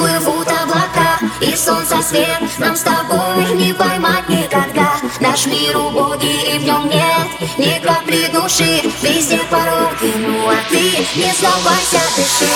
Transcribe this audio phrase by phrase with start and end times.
[0.00, 2.40] плывут облака И солнце свет.
[2.58, 4.94] Нам с тобой не поймать никогда.
[5.20, 7.20] Наш мир убогий и в нем нет
[7.58, 8.80] ни капли души.
[9.02, 10.80] Везде пороки, ну а ты
[11.16, 12.50] не сдавайся, дыши.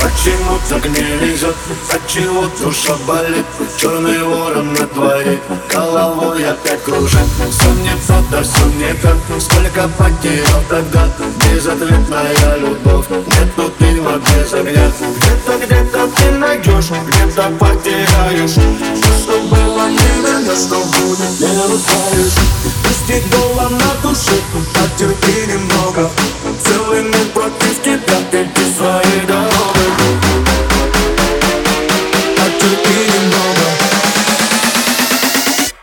[0.00, 1.56] Почему так не везет,
[1.92, 3.46] отчего душа болит?
[3.78, 5.38] Черный ворон на твоей
[5.72, 7.28] головой опять кружит.
[7.50, 9.16] Все не то, да все не так.
[9.40, 11.08] Сколько потерял тогда
[11.44, 13.06] Безответная любовь?
[13.10, 14.19] Нету дыма без
[16.88, 18.50] найдешь Где-то потеряешь.
[18.50, 22.32] Все, что было, не вернешь Что будет, не узнаешь
[22.82, 24.36] Пусть гола на душе
[24.74, 26.10] Потерпи немного.
[26.64, 29.90] Целый мир против тебя Иди своей дорогой
[32.36, 33.66] Потерпи немного.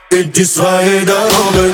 [0.09, 1.73] Иди своей дорогой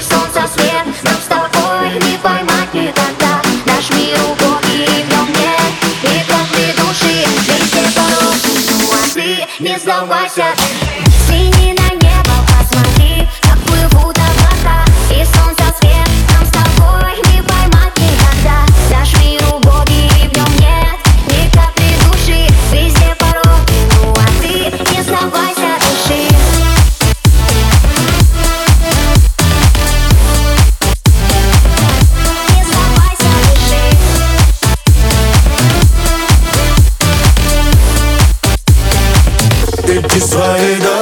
[0.00, 3.42] И свет нам с тобой не поймать никогда.
[3.66, 5.72] Наш мир убогий, и в нем нет
[6.02, 7.26] ни капли души.
[7.46, 10.54] Везде пороки, ну а не сдавайся,
[40.08, 40.99] Kiswahili